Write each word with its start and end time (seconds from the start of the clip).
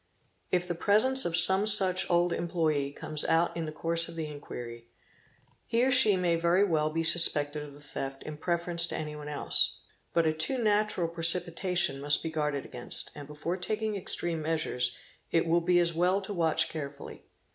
If 0.49 0.67
the 0.67 0.73
presence 0.73 1.25
of 1.25 1.37
some 1.37 1.67
such 1.67 2.09
old 2.09 2.31
employé 2.33 2.95
comes 2.95 3.23
out 3.25 3.55
in 3.55 3.65
the 3.67 3.71
course 3.71 4.07
of 4.09 4.15
the 4.15 4.25
inquiry, 4.25 4.87
he 5.67 5.85
or 5.85 5.91
she 5.91 6.17
may 6.17 6.35
very 6.35 6.63
well 6.63 6.89
be 6.89 7.03
suspected 7.03 7.61
of 7.61 7.75
the 7.75 7.81
theft 7.81 8.23
in 8.23 8.37
prefer 8.37 8.71
ence 8.71 8.87
to 8.87 8.97
anyone 8.97 9.27
else; 9.27 9.77
but 10.11 10.25
a 10.25 10.33
too 10.33 10.57
natural 10.57 11.07
precipitation 11.07 12.01
must 12.01 12.23
be 12.23 12.31
guarded 12.31 12.65
against 12.65 13.11
and 13.13 13.27
before 13.27 13.57
taking 13.57 13.95
extreme 13.95 14.41
measures 14.41 14.97
it 15.29 15.45
will 15.45 15.61
be 15.61 15.77
as 15.77 15.93
well 15.93 16.19
to 16.21 16.33
watch 16.33 16.67
carefully. 16.67 17.27